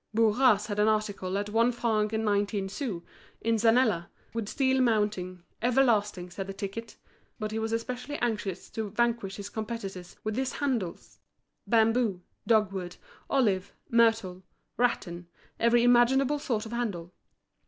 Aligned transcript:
Bourras 0.15 0.65
had 0.65 0.79
an 0.79 0.87
article 0.87 1.37
at 1.37 1.51
one 1.51 1.71
franc 1.71 2.11
and 2.11 2.25
nineteen 2.25 2.67
sous, 2.69 3.03
in 3.39 3.57
zanella, 3.59 4.07
with 4.33 4.49
steel 4.49 4.81
mounting, 4.81 5.43
everlasting, 5.61 6.31
said 6.31 6.47
the 6.47 6.55
ticket, 6.55 6.95
But 7.37 7.51
he 7.51 7.59
was 7.59 7.71
especially 7.71 8.15
anxious 8.17 8.71
to 8.71 8.89
vanquish 8.89 9.35
his 9.35 9.49
competitors 9.51 10.15
with 10.23 10.35
his 10.37 10.53
handles—bamboo, 10.53 12.23
dogwood, 12.47 12.95
olive, 13.29 13.75
myrtle, 13.91 14.41
rattan, 14.75 15.27
every 15.59 15.83
imaginable 15.83 16.39
sort 16.39 16.65
of 16.65 16.71
handle. 16.71 17.13